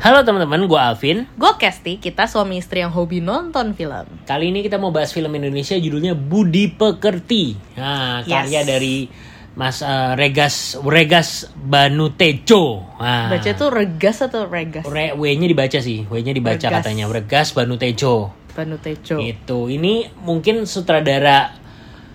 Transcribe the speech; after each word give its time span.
Halo 0.00 0.24
teman-teman, 0.24 0.64
gue 0.64 0.80
Alvin. 0.80 1.18
Gue 1.36 1.52
Kesti, 1.60 2.00
kita 2.00 2.24
suami 2.24 2.56
istri 2.56 2.80
yang 2.80 2.88
hobi 2.88 3.20
nonton 3.20 3.76
film. 3.76 4.08
Kali 4.24 4.48
ini 4.48 4.64
kita 4.64 4.80
mau 4.80 4.88
bahas 4.88 5.12
film 5.12 5.28
Indonesia 5.30 5.76
judulnya 5.76 6.16
Budi 6.16 6.72
Pekerti. 6.72 7.52
Nah, 7.76 8.24
karya 8.24 8.64
Yes. 8.64 8.66
dari 8.66 8.96
Mas 9.52 9.84
eh, 9.84 10.12
Regas 10.16 10.80
Regas 10.80 11.52
Banutejo. 11.52 12.96
Nah, 12.96 13.28
Baca 13.28 13.50
tuh 13.52 13.68
regas 13.68 14.24
atau 14.24 14.48
regas? 14.48 14.88
Re- 14.88 15.12
W-nya 15.12 15.44
dibaca 15.44 15.76
sih, 15.76 16.08
W-nya 16.08 16.32
dibaca 16.32 16.56
Regas. 16.56 16.80
katanya 16.80 17.04
Regas 17.04 17.52
Banutejo. 17.52 18.32
Banutejo. 18.56 19.20
Itu. 19.20 19.68
Ini 19.68 20.16
mungkin 20.24 20.64
sutradara 20.64 21.52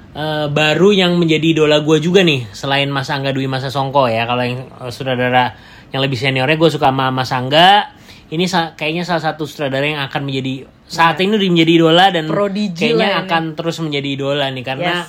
eh, 0.10 0.48
baru 0.50 0.90
yang 0.90 1.22
menjadi 1.22 1.54
idola 1.54 1.86
gue 1.86 2.02
juga 2.02 2.26
nih, 2.26 2.50
selain 2.50 2.90
Mas 2.90 3.14
Angga 3.14 3.30
Dwi 3.30 3.46
Masa 3.46 3.70
Songko 3.70 4.10
ya. 4.10 4.26
Kalau 4.26 4.42
yang 4.42 4.74
eh, 4.74 4.90
sutradara 4.90 5.54
yang 5.96 6.04
lebih 6.04 6.20
seniornya 6.20 6.60
gue 6.60 6.68
suka 6.68 6.92
sama 6.92 7.08
Mas 7.10 7.32
Angga. 7.32 7.96
Ini 8.26 8.44
sa- 8.46 8.76
kayaknya 8.76 9.08
salah 9.08 9.24
satu 9.24 9.48
sutradara 9.48 9.86
yang 9.86 10.04
akan 10.04 10.22
menjadi 10.22 10.68
saat 10.84 11.16
ini 11.18 11.34
udah 11.34 11.48
menjadi 11.48 11.72
idola 11.74 12.06
dan 12.12 12.26
Prodigi 12.28 12.92
kayaknya 12.92 13.00
lah 13.00 13.10
ini. 13.10 13.22
akan 13.24 13.44
terus 13.54 13.78
menjadi 13.80 14.10
idola 14.12 14.46
nih 14.52 14.66
karena 14.66 14.94
Yes. 15.00 15.08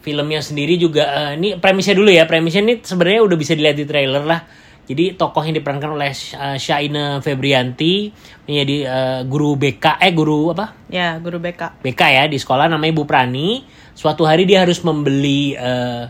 filmnya 0.00 0.40
sendiri 0.40 0.74
juga 0.76 1.04
eh, 1.04 1.30
ini 1.34 1.58
premisnya 1.58 1.92
dulu 1.92 2.08
ya. 2.08 2.24
Premisnya 2.24 2.62
ini 2.62 2.74
sebenarnya 2.78 3.20
udah 3.26 3.36
bisa 3.36 3.52
dilihat 3.52 3.74
di 3.74 3.84
trailer 3.84 4.22
lah. 4.22 4.40
Jadi 4.84 5.14
tokoh 5.14 5.40
yang 5.40 5.54
diperankan 5.54 5.94
oleh 5.94 6.10
uh, 6.34 6.58
Syaina 6.58 7.18
Febrianti 7.18 8.10
menjadi 8.44 8.76
eh, 8.84 9.20
guru 9.24 9.54
BK 9.54 9.98
eh 9.98 10.10
guru 10.10 10.50
apa? 10.50 10.74
Ya, 10.86 11.14
guru 11.16 11.38
BK. 11.38 11.78
BK 11.80 12.00
ya 12.02 12.24
di 12.26 12.36
sekolah 12.36 12.66
namanya 12.66 12.92
Bu 12.92 13.06
Prani. 13.06 13.62
Suatu 13.94 14.24
hari 14.24 14.44
dia 14.44 14.62
harus 14.62 14.82
membeli 14.82 15.54
eh, 15.54 16.04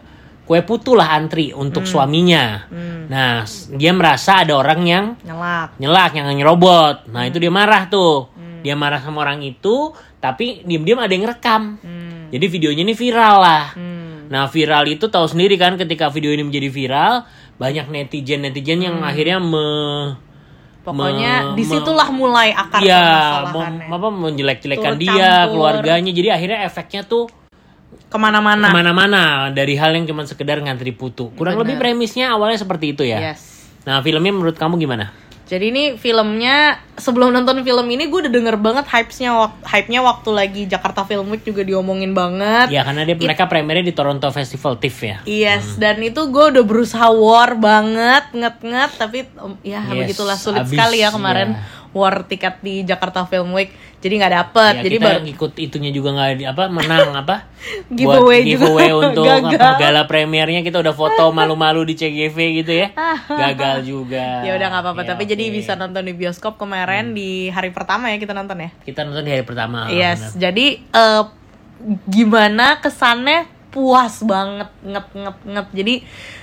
kue 0.51 0.67
putu 0.67 0.99
lah 0.99 1.15
antri 1.15 1.55
untuk 1.55 1.87
suaminya. 1.87 2.67
Nah, 3.07 3.47
s- 3.47 3.71
dia 3.71 3.95
merasa 3.95 4.43
ada 4.43 4.59
orang 4.59 4.83
yang 4.83 5.05
Nyelak. 5.23 5.79
nyelak, 5.79 6.11
yang 6.11 6.27
nyerobot. 6.35 7.07
Nah, 7.07 7.23
itu 7.23 7.39
dia 7.39 7.55
marah 7.55 7.87
tuh. 7.87 8.27
Dia 8.61 8.75
marah 8.75 8.99
sama 8.99 9.23
orang 9.23 9.41
itu, 9.41 9.95
tapi 10.19 10.67
diam-diam 10.67 10.99
ada 10.99 11.09
yang 11.09 11.25
rekam. 11.25 11.79
Hmm. 11.79 12.29
Jadi 12.29 12.47
videonya 12.51 12.83
ini 12.83 12.93
viral 12.93 13.37
lah. 13.39 13.65
Hmm. 13.73 14.27
Nah, 14.27 14.51
viral 14.51 14.91
itu 14.91 15.07
tahu 15.07 15.25
sendiri 15.25 15.55
kan 15.55 15.79
ketika 15.79 16.11
video 16.11 16.29
ini 16.29 16.43
menjadi 16.43 16.67
viral, 16.67 17.25
banyak 17.55 17.87
netizen-netizen 17.87 18.83
yang 18.83 18.97
akhirnya 19.01 19.39
me 19.39 19.69
Pokoknya 20.81 21.53
Me- 21.53 21.61
di 21.61 21.63
situlah 21.63 22.09
mulai 22.09 22.51
akar 22.51 22.81
permasalahannya. 22.81 23.85
mem- 23.85 23.95
apa 23.95 24.09
menjelek-jelekan 24.11 24.95
dia, 24.97 25.13
campur. 25.45 25.51
keluarganya. 25.53 26.11
Jadi 26.11 26.29
akhirnya 26.29 26.59
efeknya 26.65 27.05
tuh 27.05 27.29
Ke 28.07 28.19
mana-mana. 28.19 28.67
ke 28.67 28.75
mana-mana 28.75 29.23
dari 29.49 29.75
hal 29.75 29.91
yang 29.93 30.03
cuma 30.05 30.23
sekedar 30.23 30.59
ngantri 30.59 30.91
putu. 30.91 31.31
Kurang 31.33 31.55
Benar. 31.55 31.63
lebih 31.65 31.77
premisnya 31.79 32.31
awalnya 32.31 32.59
seperti 32.59 32.93
itu 32.93 33.03
ya. 33.03 33.33
Yes. 33.33 33.71
Nah, 33.83 33.99
filmnya 34.01 34.31
menurut 34.31 34.55
kamu 34.55 34.77
gimana? 34.77 35.15
Jadi 35.45 35.67
ini 35.67 35.85
filmnya 35.95 36.79
sebelum 36.95 37.35
nonton 37.35 37.59
film 37.61 37.83
ini 37.85 38.07
gue 38.07 38.23
udah 38.23 38.31
denger 38.31 38.55
banget 38.55 38.87
hype-nya 38.87 39.31
wak- 39.33 39.59
hype-nya 39.65 39.99
waktu 39.99 40.31
lagi 40.31 40.63
Jakarta 40.65 41.03
Film 41.03 41.27
Week 41.27 41.43
juga 41.43 41.63
diomongin 41.63 42.15
banget. 42.15 42.71
Ya 42.71 42.87
karena 42.87 43.03
dia 43.03 43.19
mereka 43.19 43.51
premiernya 43.51 43.83
di 43.83 43.91
Toronto 43.91 44.31
Festival 44.31 44.79
TIFF 44.79 44.99
ya. 45.03 45.17
Yes, 45.25 45.75
dan 45.75 45.99
itu 45.99 46.23
gue 46.25 46.45
udah 46.51 46.63
berusaha 46.63 47.11
war 47.11 47.59
banget, 47.59 48.31
nget-nget, 48.31 48.91
tapi 48.95 49.27
um, 49.37 49.59
ya 49.61 49.83
Yes, 49.83 50.07
begitulah 50.07 50.39
sulit 50.39 50.63
abis, 50.63 50.71
sekali 50.71 51.03
ya 51.03 51.11
kemarin 51.11 51.49
ya. 51.51 51.63
war 51.91 52.23
tiket 52.23 52.63
di 52.63 52.87
Jakarta 52.87 53.27
Film 53.27 53.51
Week, 53.51 53.75
jadi 54.01 54.15
nggak 54.17 54.33
dapet, 54.35 54.73
Ya, 54.73 54.83
jadi 54.83 54.97
kita 54.97 55.07
baru 55.07 55.21
ikut 55.29 55.53
itunya 55.57 55.91
juga 55.91 56.09
nggak 56.11 56.29
di- 56.35 56.49
apa 56.49 56.63
menang 56.67 57.13
apa 57.15 57.37
Giveaway 57.91 58.17
buat 58.17 58.41
juga. 58.41 58.49
giveaway 58.49 58.91
untuk 59.03 59.25
Gagal. 59.25 59.55
apa 59.55 59.69
gala 59.77 60.03
premiernya 60.05 60.61
kita 60.61 60.79
udah 60.79 60.93
foto 60.93 61.25
malu-malu 61.31 61.85
di 61.85 61.95
CGV 61.95 62.37
gitu 62.59 62.73
ya 62.73 62.89
gagal 63.27 63.77
juga 63.83 64.41
ya 64.47 64.53
udah 64.53 64.67
nggak 64.67 64.83
apa-apa, 64.83 65.03
Ya, 65.03 65.09
tapi 65.11 65.23
jadi 65.25 65.43
oke. 65.43 65.51
Hmm. 65.51 65.59
bisa 65.59 65.73
nonton 65.75 66.03
di 66.03 66.13
bioskop 66.13 66.57
kemarin 66.57 67.13
di 67.13 67.31
hari 67.49 67.71
pertama 67.71 68.09
ya 68.09 68.17
kita 68.17 68.33
nonton 68.33 68.57
ya. 68.59 68.71
kita 68.81 69.01
nonton 69.03 69.21
di 69.21 69.31
hari 69.31 69.45
pertama 69.45 69.87
yes, 69.87 70.33
benar. 70.33 70.49
jadi 70.49 70.67
eh, 70.81 71.23
gimana 72.07 72.77
kesannya 72.79 73.39
puas 73.69 74.21
banget 74.21 74.67
nget 74.83 75.07
nget 75.15 75.37
nget 75.47 75.67
jadi 75.73 75.95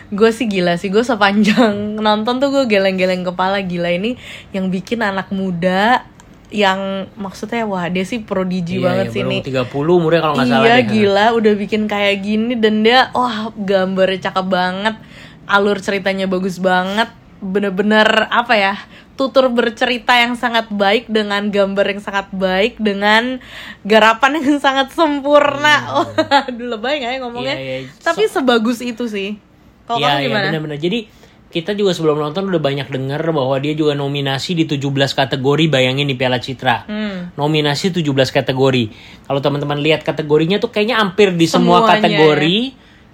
gue 0.10 0.30
sih 0.32 0.48
gila 0.48 0.74
sih 0.76 0.88
gue 0.88 1.04
sepanjang 1.04 1.74
nonton 1.98 2.38
tuh 2.38 2.50
gue 2.50 2.64
geleng-geleng 2.66 3.22
kepala 3.22 3.60
gila 3.60 3.92
ini 3.92 4.16
yang 4.50 4.70
bikin 4.70 5.02
anak 5.02 5.28
muda 5.30 6.08
yang 6.48 6.80
maksudnya 7.14 7.68
wah 7.68 7.86
dia 7.88 8.02
sih 8.02 8.24
prodigi 8.24 8.80
Iya, 8.80 8.86
banget 8.88 9.06
iya, 9.06 9.14
sih 9.14 9.22
ini 9.22 9.38
30 9.44 9.68
umurnya 9.68 10.22
kalau 10.24 10.36
nggak 10.36 10.48
salah 10.48 10.64
iya 10.64 10.78
gila 10.80 11.26
udah 11.36 11.54
bikin 11.54 11.84
kayak 11.86 12.24
gini 12.24 12.56
dan 12.56 12.82
dia 12.82 13.12
wah 13.12 13.52
gambarnya 13.54 14.32
cakep 14.32 14.48
banget. 14.48 14.96
Alur 15.44 15.78
ceritanya 15.78 16.24
bagus 16.26 16.58
banget. 16.58 17.12
Bener-bener 17.38 18.08
apa 18.28 18.54
ya 18.54 18.74
tutur 19.14 19.50
bercerita 19.50 20.14
yang 20.14 20.34
sangat 20.34 20.70
baik 20.70 21.10
dengan 21.10 21.50
gambar 21.50 21.86
yang 21.90 22.02
sangat 22.02 22.28
baik 22.32 22.78
dengan 22.78 23.44
garapan 23.82 24.40
yang 24.40 24.60
sangat 24.66 24.92
sempurna. 24.92 25.84
Waduh 26.48 26.68
lebay 26.74 27.02
nggak 27.02 27.12
ya 27.12 27.20
ngomongnya? 27.20 27.56
Hmm. 27.56 27.66
Iya, 27.66 27.76
iya. 27.84 27.90
tapi 28.00 28.24
sebagus 28.26 28.80
itu 28.80 29.04
sih. 29.06 29.36
Kalau 29.84 30.00
Iya, 30.00 30.08
kamu 30.08 30.16
iya 30.18 30.28
gimana? 30.28 30.46
benar-benar. 30.48 30.80
Jadi 30.80 31.00
kita 31.48 31.72
juga 31.72 31.96
sebelum 31.96 32.20
nonton 32.20 32.44
udah 32.46 32.60
banyak 32.60 32.88
denger 32.88 33.24
bahwa 33.32 33.56
dia 33.58 33.72
juga 33.72 33.96
nominasi 33.96 34.52
di 34.54 34.68
17 34.68 34.84
kategori 35.16 35.66
bayangin 35.68 36.04
di 36.04 36.14
Piala 36.14 36.38
Citra. 36.38 36.84
Hmm. 36.84 37.32
Nominasi 37.34 37.96
17 37.96 38.04
kategori. 38.30 38.84
Kalau 39.24 39.40
teman-teman 39.40 39.80
lihat 39.80 40.04
kategorinya 40.04 40.60
tuh 40.60 40.70
kayaknya 40.70 41.00
hampir 41.00 41.32
di 41.32 41.48
semua 41.48 41.82
Semuanya, 41.82 41.94
kategori 42.04 42.58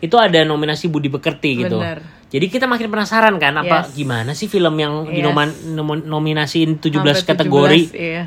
itu 0.01 0.15
ada 0.17 0.39
nominasi 0.43 0.89
Budi 0.89 1.07
Pekerti 1.07 1.61
gitu. 1.61 1.77
Bener. 1.77 2.01
Jadi 2.27 2.49
kita 2.49 2.65
makin 2.65 2.89
penasaran 2.89 3.37
kan 3.37 3.53
apa 3.55 3.85
Yes. 3.85 3.93
gimana 3.93 4.33
sih 4.33 4.49
film 4.49 4.73
yang 4.75 5.05
Yes. 5.05 5.13
dinoman- 5.13 5.57
nom- 5.69 6.01
nominasiin 6.03 6.81
17 6.81 7.21
Sampai 7.21 7.29
kategori. 7.37 7.81
17, 7.87 7.95
iya. 7.95 8.23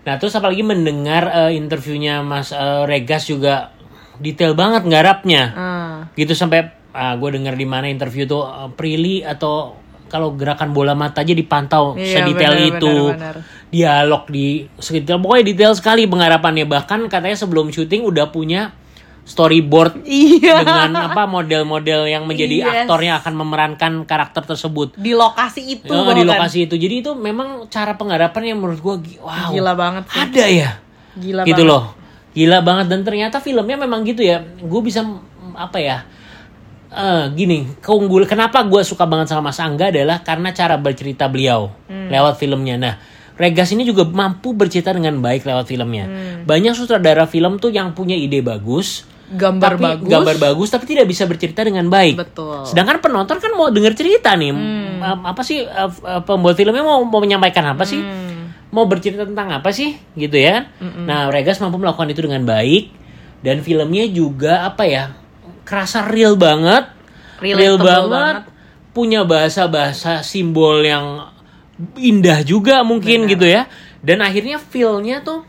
Nah 0.00 0.16
terus 0.16 0.32
apalagi 0.32 0.64
mendengar 0.64 1.28
eh, 1.28 1.52
interviewnya 1.52 2.24
Mas 2.24 2.50
eh, 2.50 2.82
Regas 2.88 3.28
juga 3.28 3.76
detail 4.16 4.56
banget 4.56 4.88
nggarapnya 4.88 5.42
Ah. 5.52 5.96
gitu 6.16 6.32
sampai 6.32 6.72
gue 6.92 7.30
denger 7.30 7.54
di 7.54 7.64
mana 7.64 7.86
interview 7.86 8.24
tuh 8.24 8.42
uh, 8.42 8.68
Prilly 8.70 9.22
atau 9.22 9.78
kalau 10.06 10.34
gerakan 10.34 10.74
bola 10.74 10.92
mata 10.92 11.22
aja 11.22 11.30
dipantau 11.30 11.94
Iya, 11.94 12.26
sedetail 12.26 12.50
benar, 12.52 12.70
itu. 12.74 12.94
benar, 13.14 13.34
benar. 13.36 13.36
dialog 13.70 14.22
di 14.26 14.46
sedetail 14.76 15.18
pokoknya 15.18 15.44
detail 15.46 15.72
sekali 15.72 16.02
penggarapannya 16.04 16.66
bahkan 16.66 17.06
katanya 17.06 17.38
sebelum 17.38 17.70
syuting 17.70 18.02
udah 18.02 18.26
punya 18.28 18.74
storyboard 19.22 20.02
iya. 20.02 20.66
dengan 20.66 20.90
apa 21.06 21.22
model-model 21.24 22.10
yang 22.10 22.26
menjadi 22.26 22.56
Yes. 22.60 22.68
aktor 22.82 22.98
yang 22.98 23.22
akan 23.22 23.34
memerankan 23.36 23.92
karakter 24.02 24.42
tersebut. 24.44 24.98
Di 24.98 25.14
lokasi 25.14 25.62
itu 25.70 25.86
Eh, 25.86 26.02
di 26.02 26.26
bahkan. 26.26 26.26
lokasi 26.26 26.66
itu. 26.66 26.74
Jadi 26.74 26.94
itu 26.98 27.14
memang 27.14 27.70
cara 27.70 27.94
penggarapan 27.94 28.50
yang 28.50 28.58
menurut 28.58 28.82
gue 28.82 29.22
wow. 29.22 29.54
Gila 29.54 29.72
banget 29.78 30.04
sih. 30.10 30.18
Ada 30.18 30.44
ya? 30.50 30.70
Gila 31.14 31.42
gitu 31.46 31.62
banget. 31.62 31.70
loh. 31.70 31.84
Gila 32.34 32.58
banget. 32.60 32.86
Dan 32.90 33.00
ternyata 33.06 33.38
filmnya 33.38 33.78
memang 33.78 34.02
gitu 34.02 34.26
ya. 34.26 34.42
Gue 34.42 34.82
bisa 34.82 35.06
apa 35.54 35.78
ya 35.78 36.02
eh 36.90 37.24
gini 37.32 37.78
keunggul 37.78 38.26
kenapa 38.26 38.66
gue 38.66 38.82
suka 38.82 39.06
banget 39.06 39.30
sama 39.30 39.54
Mas 39.54 39.62
Angga 39.62 39.94
adalah 39.94 40.26
karena 40.26 40.50
cara 40.50 40.74
bercerita 40.74 41.30
beliau 41.30 41.70
Hmm. 41.86 42.10
lewat 42.10 42.34
filmnya. 42.36 42.76
Nah 42.76 42.94
Regas 43.40 43.72
ini 43.72 43.88
juga 43.88 44.04
mampu 44.04 44.52
bercerita 44.52 44.92
dengan 44.92 45.16
baik 45.22 45.46
lewat 45.46 45.64
filmnya. 45.64 46.04
Hmm. 46.04 46.42
banyak 46.44 46.74
sutradara 46.74 47.24
film 47.24 47.56
tuh 47.56 47.70
yang 47.70 47.94
punya 47.94 48.12
ide 48.12 48.42
bagus 48.42 49.06
gambar 49.30 49.78
tapi 49.78 49.84
bagus. 49.86 50.08
gambar 50.10 50.36
bagus 50.42 50.68
tapi 50.68 50.84
tidak 50.90 51.06
bisa 51.06 51.22
bercerita 51.30 51.62
dengan 51.62 51.86
baik. 51.86 52.18
Betul. 52.18 52.66
Sedangkan 52.66 52.98
penonton 52.98 53.38
kan 53.38 53.54
mau 53.54 53.70
denger 53.70 53.94
cerita 53.94 54.34
nih. 54.34 54.50
Hmm. 54.50 55.22
Apa 55.22 55.46
sih 55.46 55.62
eh, 55.62 55.90
eh, 56.04 56.22
pembuat 56.26 56.58
filmnya 56.58 56.82
mau 56.82 56.98
mau 57.06 57.22
menyampaikan 57.22 57.70
apa 57.70 57.86
sih? 57.86 58.02
Hmm. 58.02 58.28
mau 58.70 58.86
bercerita 58.86 59.22
tentang 59.26 59.50
apa 59.50 59.70
sih? 59.70 59.94
Gitu 60.14 60.34
ya. 60.34 60.66
Nah 60.78 61.30
Regas 61.30 61.58
mampu 61.58 61.78
melakukan 61.78 62.10
itu 62.10 62.22
dengan 62.26 62.42
baik. 62.42 62.90
Dan 63.40 63.62
filmnya 63.62 64.04
juga 64.06 64.66
apa 64.66 64.84
ya 64.84 65.14
kerasa 65.62 66.06
real 66.06 66.34
banget 66.34 66.88
real 67.40 67.56
Relatable 67.76 67.86
banget, 68.10 68.10
banget. 68.10 68.42
punya 68.92 69.20
bahasa-bahasa 69.24 70.20
simbol 70.20 70.84
yang 70.84 71.32
indah 71.96 72.44
juga 72.44 72.84
mungkin 72.84 73.24
gitu 73.24 73.48
ya. 73.48 73.64
Dan 74.00 74.20
akhirnya 74.20 74.60
feelnya 74.60 75.20
tuh 75.20 75.44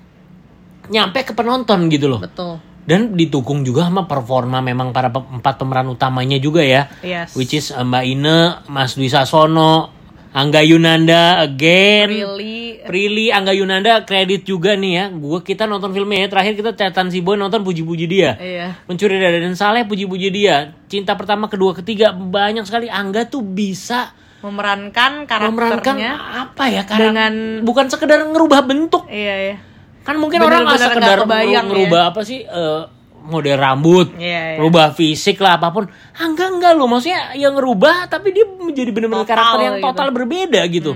nyampe 0.88 1.24
ke 1.24 1.36
penonton 1.36 1.88
gitu 1.88 2.08
loh. 2.08 2.20
Betul. 2.20 2.64
Dan 2.82 3.14
didukung 3.14 3.62
juga 3.62 3.88
sama 3.88 4.08
performa 4.08 4.60
memang 4.60 4.92
para 4.92 5.12
pe- 5.12 5.28
empat 5.36 5.56
pemeran 5.56 5.88
utamanya 5.88 6.40
juga 6.40 6.64
ya. 6.64 6.88
Yes. 7.04 7.36
Which 7.36 7.52
is 7.54 7.72
uh, 7.72 7.84
Mbak 7.84 8.04
Ine, 8.08 8.38
Mas 8.68 8.96
Dwi 8.96 9.08
Sasono, 9.08 9.92
Angga 10.32 10.64
Yunanda 10.64 11.44
again. 11.44 12.08
really 12.08 12.71
Prilly, 12.84 13.30
Angga 13.30 13.52
Yunanda 13.52 14.02
kredit 14.02 14.44
juga 14.44 14.74
nih 14.74 14.92
ya. 14.92 15.06
Gua 15.10 15.40
kita 15.40 15.64
nonton 15.64 15.90
filmnya 15.90 16.24
ya. 16.24 16.30
Terakhir 16.30 16.54
kita 16.56 16.72
catatan 16.72 17.08
si 17.08 17.20
Boy 17.20 17.36
nonton 17.36 17.62
puji-puji 17.62 18.06
dia. 18.06 18.36
iya 18.36 18.82
Mencuri 18.84 19.16
Dada 19.16 19.38
dan 19.38 19.54
Saleh 19.54 19.84
puji-puji 19.84 20.30
dia. 20.30 20.74
Cinta 20.86 21.14
pertama, 21.14 21.46
kedua, 21.46 21.72
ketiga 21.74 22.10
banyak 22.12 22.64
sekali 22.64 22.86
Angga 22.86 23.26
tuh 23.26 23.42
bisa 23.42 24.12
memerankan 24.42 25.24
memerankan 25.24 25.94
karakternya 25.94 26.12
apa 26.18 26.64
ya 26.66 26.82
karak- 26.82 27.00
dengan- 27.08 27.62
bukan 27.62 27.86
sekedar 27.88 28.26
ngerubah 28.26 28.62
bentuk. 28.64 29.06
iya 29.06 29.36
iya 29.46 29.56
Kan 30.02 30.18
mungkin 30.18 30.42
orang 30.42 30.66
nggak 30.66 30.82
sekedar 30.82 30.98
nggak 31.14 31.30
kebayang 31.30 31.66
ngerubah 31.68 32.02
apa 32.10 32.22
sih 32.22 32.42
eh, 32.42 32.82
model 33.22 33.54
rambut, 33.54 34.18
Iya, 34.18 34.58
iya. 34.58 34.58
rubah 34.58 34.92
fisik 34.92 35.38
lah 35.38 35.56
apa 35.56 35.70
pun. 35.70 35.86
Ah, 36.12 36.26
enggak 36.26 36.50
enggak 36.52 36.74
loh, 36.74 36.90
maksudnya 36.90 37.38
yang 37.38 37.54
ngerubah 37.54 38.10
tapi 38.10 38.34
dia 38.34 38.50
menjadi 38.50 38.90
benar-benar 38.90 39.30
karakter 39.30 39.60
yang 39.62 39.76
gitu. 39.78 39.86
total 39.86 40.08
berbeda 40.10 40.62
gitu. 40.66 40.92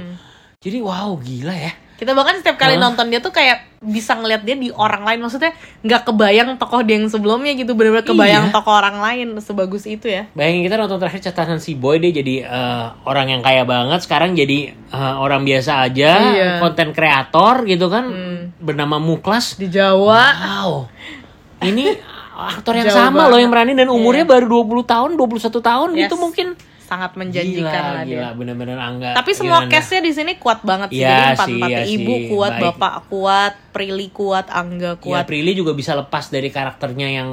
Jadi 0.66 0.82
wow 0.82 1.14
gila 1.16 1.54
ya. 1.54 1.74
Kita 1.96 2.12
bahkan 2.12 2.36
setiap 2.36 2.58
kali 2.58 2.76
Hah? 2.76 2.84
nonton 2.84 3.08
dia 3.08 3.22
tuh 3.22 3.30
kayak 3.30 3.80
bisa 3.80 4.12
ngeliat 4.14 4.44
dia 4.44 4.52
di 4.54 4.68
orang 4.68 5.06
lain. 5.06 5.22
Maksudnya 5.22 5.54
nggak 5.80 6.04
kebayang 6.04 6.50
tokoh 6.58 6.82
dia 6.82 6.98
yang 6.98 7.08
sebelumnya 7.08 7.54
gitu. 7.54 7.72
Bener-bener 7.72 8.04
kebayang 8.04 8.50
Iya. 8.50 8.52
tokoh 8.52 8.74
orang 8.74 9.00
lain 9.00 9.28
sebagus 9.40 9.86
itu 9.86 10.04
ya. 10.06 10.28
Bayangin 10.34 10.66
kita 10.66 10.76
nonton 10.76 11.00
terakhir 11.00 11.24
catatan 11.24 11.56
si 11.58 11.72
Boy 11.72 12.04
dia 12.04 12.12
jadi 12.12 12.36
eh, 12.44 12.86
orang 13.06 13.30
yang 13.30 13.40
kaya 13.40 13.64
banget 13.64 14.04
sekarang 14.04 14.34
jadi 14.34 14.74
eh, 14.76 15.16
orang 15.16 15.46
biasa 15.46 15.86
aja, 15.86 16.12
Iya. 16.28 16.50
konten 16.60 16.92
kreator 16.92 17.64
gitu 17.64 17.88
kan 17.88 18.12
bernama 18.58 19.00
Muklas. 19.00 19.56
Di 19.56 19.72
Jawa. 19.72 20.24
Wow. 20.36 20.72
Ini 21.62 21.96
aktor 22.52 22.76
yang 22.76 22.92
Jauh 22.92 23.00
sama 23.00 23.16
banget. 23.16 23.32
loh 23.32 23.40
yang 23.40 23.48
meranin 23.50 23.78
dan 23.78 23.88
umurnya 23.88 24.28
baru 24.28 24.44
20 24.68 24.84
tahun, 24.84 25.10
21 25.16 25.64
tahun 25.64 25.90
Yes. 25.96 26.00
gitu 26.04 26.16
mungkin. 26.20 26.48
Sangat 26.86 27.12
menjanjikan 27.14 27.66
gila, 27.66 27.96
lah 27.98 28.04
dia. 28.04 28.14
gila, 28.16 28.30
bener-bener 28.38 28.78
angga. 28.78 29.12
Tapi 29.14 29.32
semua 29.34 29.66
cast-nya 29.66 30.00
di 30.00 30.12
sini 30.12 30.38
kuat 30.38 30.62
banget 30.62 30.90
sih. 30.90 31.02
Iya 31.02 31.34
Jadi 31.34 31.58
empat 31.58 31.70
iya 31.72 31.82
ibu 31.84 32.14
kuat, 32.30 32.54
Baik. 32.54 32.64
bapak 32.72 32.94
kuat, 33.08 33.54
Prilly 33.72 34.08
kuat, 34.10 34.46
Angga 34.48 34.94
Ya, 34.94 35.02
kuat. 35.02 35.24
Prilly 35.26 35.52
juga 35.52 35.74
bisa 35.74 35.94
lepas 35.94 36.30
dari 36.30 36.48
karakternya 36.48 37.10
yang 37.12 37.30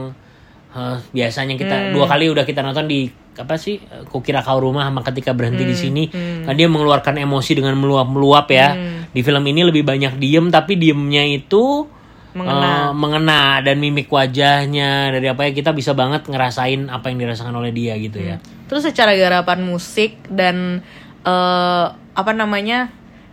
eh, 0.70 0.96
biasanya 1.06 1.54
kita 1.54 1.76
Hmm. 1.78 1.92
dua 1.92 2.08
kali 2.08 2.26
udah 2.26 2.42
kita 2.42 2.60
nonton 2.60 2.88
di 2.88 3.04
apa 3.32 3.56
sih 3.56 3.76
kukira 4.08 4.40
kau 4.40 4.56
rumah 4.58 4.84
sama 4.84 5.00
ketika 5.02 5.32
berhenti 5.32 5.60
Hmm. 5.60 5.68
di 5.68 5.76
sini 5.76 6.02
kan 6.42 6.52
dia 6.52 6.64
mengeluarkan 6.64 7.16
emosi 7.18 7.52
dengan 7.54 7.76
meluap-meluap 7.76 8.48
ya 8.48 8.72
Hmm. 8.72 9.04
di 9.06 9.20
film 9.20 9.40
ini 9.42 9.64
lebih 9.64 9.82
banyak 9.82 10.16
diem 10.16 10.48
tapi 10.48 10.76
diemnya 10.76 11.24
itu 11.26 11.84
Mengena. 12.32 12.88
eh, 12.88 12.90
mengena 12.90 13.42
dan 13.60 13.76
mimik 13.76 14.08
wajahnya 14.08 15.12
dari 15.12 15.28
apa 15.28 15.44
ya 15.44 15.52
kita 15.52 15.70
bisa 15.70 15.92
banget 15.92 16.24
ngerasain 16.24 16.88
apa 16.88 17.04
yang 17.06 17.20
dirasakan 17.20 17.52
oleh 17.54 17.68
dia 17.70 17.92
gitu 17.98 18.16
ya 18.18 18.40
Terus 18.72 18.88
secara 18.88 19.12
garapan 19.12 19.60
musik 19.68 20.16
dan 20.32 20.80
eh 21.28 21.86
apa 22.12 22.32
namanya 22.32 22.88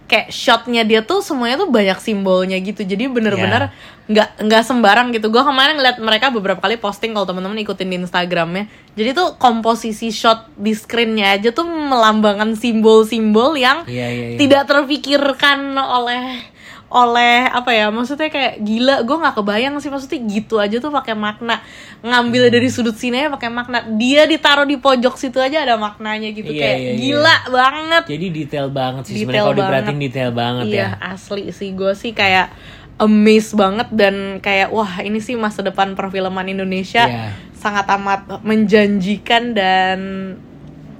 kayak 0.10 0.34
shotnya 0.34 0.82
dia 0.82 1.06
tuh 1.06 1.22
semuanya 1.22 1.62
tuh 1.62 1.70
banyak 1.72 1.96
simbolnya 2.02 2.58
gitu. 2.60 2.84
Jadi 2.84 3.08
bener-bener 3.08 3.70
nggak 4.10 4.42
nggak 4.42 4.64
sembarang 4.66 5.14
gitu. 5.14 5.30
Gue 5.30 5.46
kemarin 5.46 5.78
ngeliat 5.78 6.02
mereka 6.02 6.34
beberapa 6.34 6.58
kali 6.58 6.82
posting 6.82 7.14
kalau 7.14 7.30
teman-teman 7.30 7.62
ikutin 7.62 7.88
di 7.88 7.96
Instagramnya. 8.02 8.66
Jadi 8.98 9.14
tuh 9.14 9.38
komposisi 9.38 10.10
shot 10.10 10.50
di 10.58 10.74
screennya 10.74 11.38
aja 11.38 11.54
tuh 11.54 11.64
melambangkan 11.64 12.58
simbol-simbol 12.58 13.54
yang 13.56 13.86
Iya, 13.86 14.08
iya, 14.10 14.28
iya. 14.34 14.38
tidak 14.42 14.66
terpikirkan 14.66 15.78
oleh 15.78 16.42
oleh 16.90 17.46
apa 17.46 17.70
ya 17.70 17.88
maksudnya 17.88 18.28
kayak 18.28 18.60
gila 18.60 19.06
gue 19.06 19.14
nggak 19.14 19.36
kebayang 19.38 19.78
sih 19.78 19.88
maksudnya 19.88 20.26
gitu 20.26 20.58
aja 20.58 20.78
tuh 20.78 20.90
pakai 20.90 21.14
makna 21.14 21.62
ngambil 22.02 22.50
Hmm. 22.50 22.54
dari 22.54 22.68
sudut 22.68 22.94
sini 22.94 23.30
pakai 23.30 23.48
makna 23.48 23.86
dia 23.94 24.26
ditaruh 24.26 24.66
di 24.66 24.74
pojok 24.76 25.14
situ 25.14 25.38
aja 25.38 25.62
ada 25.62 25.78
maknanya 25.78 26.32
gitu 26.32 26.50
Iya, 26.50 26.58
kayak 26.60 26.78
iya, 26.78 26.90
iya. 26.90 26.98
gila 26.98 27.36
banget 27.48 28.04
jadi 28.10 28.26
detail 28.34 28.68
banget 28.68 29.04
sih 29.06 29.22
sebenarnya 29.22 29.42
kalau 29.44 29.54
diperhatiin 29.56 30.00
detail 30.02 30.32
banget 30.32 30.66
iya 30.68 30.78
ya 30.82 30.88
asli 31.14 31.44
sih 31.50 31.70
gue 31.72 31.94
sih 31.94 32.10
kayak 32.10 32.50
amazed 32.98 33.54
banget 33.54 33.88
dan 33.92 34.16
kayak 34.40 34.70
wah 34.70 35.00
ini 35.00 35.22
sih 35.22 35.38
masa 35.38 35.62
depan 35.62 35.94
perfilman 35.94 36.50
Indonesia 36.50 37.06
Iya. 37.06 37.38
sangat 37.54 37.86
amat 37.92 38.42
menjanjikan 38.42 39.54
dan 39.54 40.00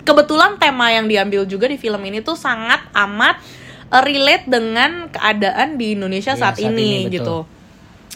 kebetulan 0.02 0.56
tema 0.56 0.90
yang 0.90 1.06
diambil 1.06 1.44
juga 1.44 1.66
di 1.66 1.76
film 1.76 2.00
ini 2.04 2.20
tuh 2.20 2.34
sangat 2.34 2.82
amat 2.94 3.42
eh, 3.90 4.04
relate 4.04 4.46
dengan 4.46 5.10
keadaan 5.10 5.76
di 5.76 5.94
Indonesia 5.94 6.34
Iya, 6.34 6.40
saat, 6.40 6.56
saat 6.56 6.66
ini, 6.66 7.06
ini, 7.06 7.10
betul. 7.10 7.14
gitu. 7.14 7.38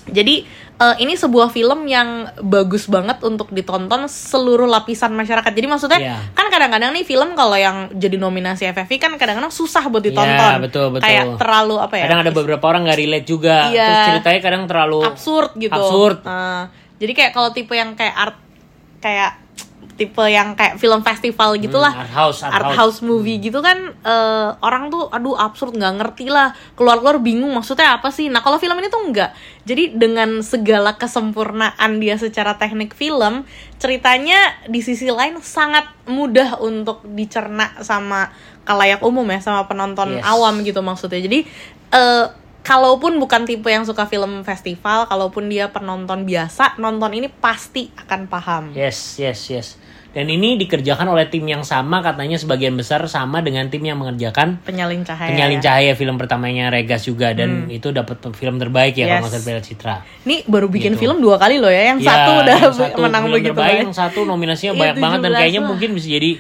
Jadi 0.04 0.36
eh, 0.74 0.96
ini 1.00 1.14
sebuah 1.14 1.48
film 1.48 1.86
yang 1.86 2.28
bagus 2.42 2.86
banget 2.86 3.22
untuk 3.22 3.48
ditonton 3.50 4.06
seluruh 4.06 4.66
lapisan 4.66 5.14
masyarakat. 5.14 5.48
Jadi 5.48 5.68
maksudnya 5.68 6.00
Iya. 6.02 6.18
kan 6.34 6.50
kadang-kadang 6.50 6.92
nih 6.92 7.04
film 7.04 7.34
kalau 7.34 7.56
yang 7.56 7.88
jadi 7.94 8.18
nominasi 8.18 8.68
FFI 8.68 8.98
kan 8.98 9.12
kadang-kadang 9.16 9.48
susah 9.48 9.86
buat 9.88 10.02
ditonton. 10.02 10.34
Iya, 10.34 10.60
betul, 10.60 10.92
betul. 10.92 11.08
Kayak 11.08 11.38
terlalu 11.38 11.76
apa 11.78 11.96
ya? 11.96 12.04
kadang 12.06 12.22
ada 12.22 12.32
beberapa 12.32 12.66
orang 12.68 12.84
nggak 12.84 13.00
relate 13.00 13.28
juga 13.28 13.70
Iya. 13.70 13.86
terus 13.86 14.00
ceritanya 14.10 14.40
kadang 14.42 14.64
terlalu 14.66 15.00
absurd 15.06 15.52
gitu. 15.56 15.72
Absurd. 15.72 16.18
Eh, 16.22 16.64
jadi 17.00 17.12
kayak 17.16 17.32
kalau 17.32 17.50
tipe 17.52 17.74
yang 17.74 17.96
kayak 17.96 18.16
art 18.16 18.38
kayak 19.00 19.43
tipe 20.04 20.26
yang 20.28 20.52
kayak 20.54 20.76
film 20.76 21.00
festival 21.00 21.56
gitulah. 21.56 21.96
Hmm, 21.96 22.04
art 22.04 22.12
house, 22.12 22.40
art 22.44 22.52
art 22.52 22.66
house. 22.76 22.76
house 22.76 23.00
movie 23.00 23.40
gitu 23.40 23.64
kan 23.64 23.96
eh, 23.96 24.50
orang 24.60 24.92
tuh 24.92 25.08
aduh 25.08 25.40
absurd 25.40 25.72
nggak 25.74 26.04
ngerti 26.04 26.28
lah 26.28 26.52
keluar-keluar 26.76 27.24
bingung 27.24 27.56
maksudnya 27.56 27.96
apa 27.96 28.12
sih 28.12 28.28
nah 28.28 28.44
kalau 28.44 28.60
film 28.60 28.76
ini 28.76 28.92
tuh 28.92 29.00
enggak 29.00 29.32
jadi 29.64 29.96
dengan 29.96 30.44
segala 30.44 31.00
kesempurnaan 31.00 32.04
dia 32.04 32.20
secara 32.20 32.60
teknik 32.60 32.92
film 32.92 33.48
ceritanya 33.78 34.36
di 34.68 34.84
sisi 34.84 35.08
lain 35.08 35.40
sangat 35.40 35.88
mudah 36.04 36.60
untuk 36.60 37.00
dicerna 37.08 37.72
sama 37.80 38.28
kalayak 38.64 39.00
umum 39.00 39.24
ya 39.28 39.40
sama 39.40 39.68
penonton 39.68 40.20
Yes. 40.20 40.24
awam 40.24 40.64
gitu 40.64 40.80
maksudnya 40.80 41.20
jadi 41.20 41.48
eh, 41.92 42.26
kalaupun 42.64 43.16
bukan 43.16 43.44
tipe 43.44 43.68
yang 43.68 43.84
suka 43.84 44.04
film 44.06 44.42
festival 44.42 45.06
kalaupun 45.06 45.46
dia 45.46 45.68
penonton 45.68 46.24
biasa 46.24 46.76
nonton 46.78 47.12
ini 47.14 47.28
pasti 47.30 47.92
akan 47.94 48.22
paham 48.26 48.64
Yes, 48.72 49.16
yes, 49.18 49.40
yes. 49.50 49.68
Dan 50.10 50.30
ini 50.30 50.56
dikerjakan 50.56 51.10
oleh 51.10 51.26
tim 51.26 51.42
yang 51.42 51.66
sama 51.66 51.98
katanya 52.00 52.38
sebagian 52.38 52.78
besar 52.78 53.02
sama 53.08 53.42
dengan 53.42 53.66
tim 53.66 53.82
yang 53.82 53.98
mengerjakan 53.98 54.62
penyalin 54.62 55.02
cahaya 55.02 55.26
Penyalin 55.28 55.58
ya. 55.58 55.64
Cahaya 55.66 55.92
film 55.92 56.16
pertamanya 56.16 56.70
Regas 56.70 57.02
juga 57.02 57.34
dan 57.34 57.66
itu 57.68 57.90
dapat 57.90 58.22
film 58.32 58.56
terbaik 58.56 58.94
ya 58.94 59.10
kalau 59.10 59.18
Yes. 59.18 59.22
nggak 59.26 59.34
salah 59.34 59.46
Piala 59.50 59.64
Citra. 59.66 59.96
Ini 60.24 60.36
baru 60.46 60.70
bikin 60.70 60.94
Gitu. 60.94 61.02
film 61.02 61.18
dua 61.18 61.42
kali 61.42 61.58
loh 61.58 61.68
ya. 61.68 61.90
Yang 61.90 62.00
Ya, 62.00 62.08
satu 62.08 62.32
udah 62.40 62.58
yang 62.62 62.76
satu 62.78 63.00
menang 63.02 63.24
begitu 63.26 63.50
terbaik, 63.50 63.58
banyak. 63.74 63.84
yang 63.84 63.96
satu 63.98 64.20
nominasinya 64.24 64.72
Iya, 64.72 64.80
banyak 64.80 64.96
banget 65.02 65.18
dan 65.20 65.26
17 65.26 65.40
kayaknya 65.42 65.62
mungkin 65.66 65.90
bisa 65.92 66.08
jadi 66.08 66.32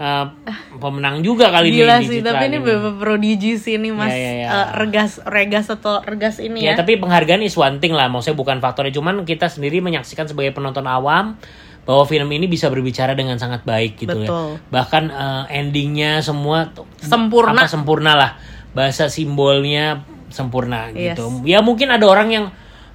uh, 0.00 0.26
pemenang 0.74 1.20
juga 1.20 1.52
kali 1.52 1.68
Gila 1.70 2.00
di 2.00 2.08
sih, 2.08 2.18
Citra 2.24 2.32
tapi 2.34 2.44
ini 2.48 2.58
beberapa 2.58 2.90
prodigi 2.96 3.54
sih 3.54 3.76
ini 3.76 3.92
Mas 3.92 4.10
Ya, 4.10 4.16
ya, 4.16 4.32
ya. 4.34 4.46
eh, 4.48 4.66
Regas 4.80 5.20
Regas 5.22 5.68
atau 5.68 6.00
Regas 6.00 6.40
ini 6.40 6.64
Ya, 6.64 6.72
ya. 6.72 6.80
tapi 6.80 6.96
penghargaan 6.96 7.44
is 7.44 7.54
one 7.54 7.78
thing 7.78 7.92
lah, 7.92 8.08
maksudnya 8.08 8.34
bukan 8.34 8.58
faktornya, 8.58 8.90
cuman 8.90 9.22
kita 9.22 9.46
sendiri 9.46 9.78
menyaksikan 9.78 10.24
sebagai 10.24 10.50
penonton 10.50 10.88
awam 10.88 11.36
bahwa 11.80 12.04
film 12.04 12.28
ini 12.30 12.44
bisa 12.44 12.68
berbicara 12.68 13.12
dengan 13.12 13.36
sangat 13.36 13.64
baik 13.64 14.00
gitu 14.00 14.16
Betul. 14.16 14.56
ya. 14.56 14.72
Bahkan 14.72 15.04
eh, 15.08 15.44
endingnya 15.60 16.24
semua 16.24 16.72
Sempurna. 16.98 17.60
apa 17.60 17.68
sempurna 17.68 18.12
lah, 18.16 18.30
bahasa 18.72 19.06
simbolnya 19.06 20.00
sempurna 20.30 20.88
Yes. 20.90 21.18
gitu. 21.18 21.42
Ya 21.44 21.60
mungkin 21.60 21.90
ada 21.90 22.06
orang 22.06 22.30
yang 22.30 22.46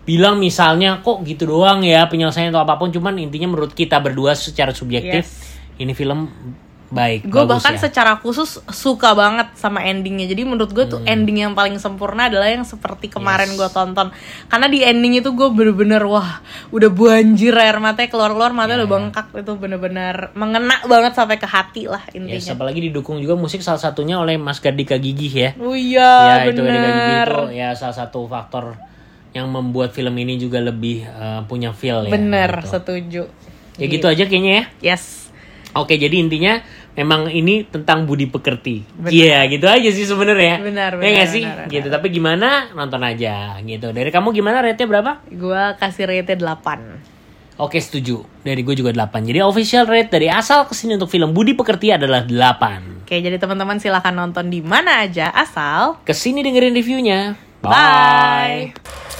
bilang 0.06 0.38
misalnya 0.38 1.02
kok 1.02 1.26
gitu 1.26 1.50
doang 1.50 1.82
ya 1.82 2.06
penyelesaian 2.06 2.54
atau 2.54 2.62
apa 2.62 2.78
pun, 2.78 2.94
cuman 2.94 3.18
intinya 3.18 3.50
menurut 3.50 3.74
kita 3.74 3.98
berdua 4.00 4.32
secara 4.34 4.70
subjektif 4.70 5.26
Yes. 5.26 5.58
ini 5.76 5.92
film 5.92 6.30
baik. 6.86 7.26
Gue 7.26 7.44
bahkan 7.44 7.76
ya. 7.76 7.82
secara 7.82 8.18
khusus 8.18 8.62
suka 8.70 9.12
banget 9.12 9.50
sama 9.54 9.82
endingnya. 9.82 10.26
Jadi 10.26 10.46
menurut 10.46 10.70
gue 10.70 10.86
tuh 10.86 11.02
ending 11.04 11.42
yang 11.42 11.54
paling 11.54 11.76
sempurna 11.76 12.30
adalah 12.30 12.46
yang 12.46 12.62
seperti 12.62 13.10
kemarin 13.10 13.50
Hmm. 13.50 13.58
Yes. 13.58 13.62
gue 13.62 13.70
tonton. 13.72 14.08
Karena 14.46 14.68
di 14.68 14.80
ending 14.80 15.18
itu 15.18 15.30
gue 15.32 15.50
bener-bener 15.50 16.02
wah 16.04 16.40
udah 16.70 16.88
banjir 16.88 17.52
air 17.52 17.78
matanya 17.78 18.08
keluar-keluar 18.08 18.52
mata 18.52 18.74
Ya, 18.74 18.82
udah 18.82 18.90
bengkak 18.90 19.28
itu 19.34 19.52
bener-bener 19.56 20.30
mengena 20.34 20.78
banget 20.84 21.14
sampai 21.14 21.36
ke 21.36 21.46
hati 21.46 21.86
lah 21.86 22.06
Yes, 22.08 22.16
intinya. 22.46 22.54
apalagi 22.56 22.80
didukung 22.84 23.18
juga 23.18 23.34
musik 23.34 23.60
salah 23.60 23.80
satunya 23.80 24.16
oleh 24.16 24.36
Mas 24.36 24.60
Gardika 24.60 24.96
Gigih 24.96 25.34
ya. 25.34 25.50
Oh 25.58 25.74
iya 25.74 26.44
ya 26.44 26.48
itu 26.48 26.60
Gardika 26.60 26.86
bener. 26.86 27.28
itu 27.28 27.46
ya 27.56 27.70
salah 27.74 27.98
satu 27.98 28.26
faktor 28.26 28.78
yang 29.32 29.48
membuat 29.48 29.92
film 29.92 30.16
ini 30.16 30.38
juga 30.38 30.58
lebih 30.58 31.04
eh, 31.04 31.42
punya 31.44 31.72
feel 31.72 32.08
ya. 32.08 32.12
Bener, 32.12 32.62
gitu. 32.62 32.72
setuju. 32.72 33.24
Ya 33.76 33.86
gitu 33.86 34.06
aja 34.06 34.24
kayaknya 34.24 34.54
ya. 34.80 34.94
Yes. 34.94 35.25
Oke, 35.76 36.00
jadi 36.00 36.16
intinya 36.16 36.64
memang 36.96 37.28
ini 37.28 37.68
tentang 37.68 38.08
budi 38.08 38.32
pekerti. 38.32 38.88
Iya, 39.04 39.44
gitu 39.52 39.68
aja 39.68 39.90
sih 39.92 40.08
sebenarnya. 40.08 40.64
Benar, 40.64 40.96
Ya 40.96 41.00
benar, 41.04 41.12
nggak 41.20 41.30
sih? 41.30 41.44
benar, 41.44 41.58
benar. 41.68 41.74
Gitu. 41.76 41.88
Tapi 41.92 42.08
gimana? 42.10 42.50
Nonton 42.72 43.02
aja 43.04 43.60
gitu. 43.60 43.92
Dari 43.92 44.08
kamu 44.08 44.32
gimana 44.32 44.64
rate-nya 44.64 44.88
berapa? 44.88 45.12
Gua 45.36 45.76
kasih 45.76 46.08
rate 46.08 46.40
8. 46.40 47.16
Oke, 47.56 47.80
setuju. 47.80 48.20
Dari 48.44 48.68
gue 48.68 48.76
juga 48.76 48.92
8. 48.92 49.32
Jadi 49.32 49.40
official 49.40 49.88
rate 49.88 50.12
dari 50.12 50.28
asal 50.28 50.68
ke 50.68 50.76
sini 50.76 51.00
untuk 51.00 51.08
film 51.08 51.32
Budi 51.32 51.56
Pekerti 51.56 51.88
adalah 51.88 52.28
8. 52.28 53.08
Oke, 53.08 53.16
jadi 53.24 53.40
teman-teman 53.40 53.80
silahkan 53.80 54.12
nonton 54.12 54.52
di 54.52 54.60
mana 54.60 55.08
aja 55.08 55.32
asal 55.32 56.04
Ke 56.04 56.12
sini 56.12 56.44
dengerin 56.44 56.76
reviewnya. 56.76 57.40
Bye. 57.64 59.15